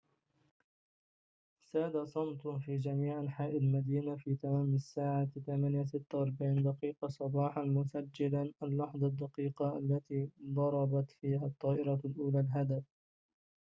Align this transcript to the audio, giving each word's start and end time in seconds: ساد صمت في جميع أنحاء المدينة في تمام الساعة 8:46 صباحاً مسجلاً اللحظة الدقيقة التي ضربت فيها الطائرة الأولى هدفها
ساد 1.63 2.03
صمت 2.05 2.47
في 2.47 2.77
جميع 2.77 3.19
أنحاء 3.19 3.57
المدينة 3.57 4.15
في 4.15 4.35
تمام 4.35 4.73
الساعة 4.75 5.27
8:46 5.45 7.09
صباحاً 7.09 7.61
مسجلاً 7.61 8.51
اللحظة 8.63 9.07
الدقيقة 9.07 9.77
التي 9.77 10.29
ضربت 10.45 11.11
فيها 11.11 11.45
الطائرة 11.45 12.01
الأولى 12.05 12.47
هدفها 12.51 12.83